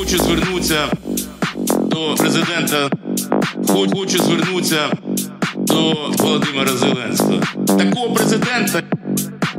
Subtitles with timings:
[0.00, 0.88] Хочу звернутися
[1.80, 2.90] до президента.
[3.68, 4.92] Хочу звернутися
[5.56, 7.40] до Володимира Зеленського.
[7.66, 8.82] Такого президента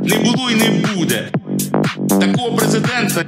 [0.04, 1.28] не було і не буде.
[2.20, 3.24] Такого президента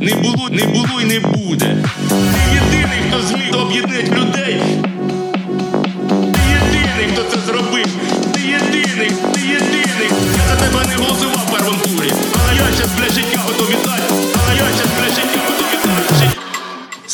[0.00, 1.84] не було, не було і не буде.
[2.08, 4.41] Ти єдиний, хто зміг об'єднати людей.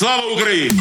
[0.09, 0.81] Слава Україні!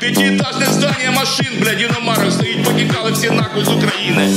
[0.00, 4.32] Пятиэтажных зданий машин, блядь, иномарок стоит, потекали все нахуй с Украины.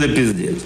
[0.00, 0.64] буде піздець.